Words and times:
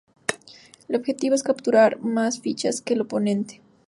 El 0.89 0.95
objetivo 0.95 1.35
es 1.35 1.43
capturar 1.43 1.99
más 1.99 2.39
fichas 2.39 2.81
que 2.81 2.95
el 2.95 3.01
oponente. 3.01 3.61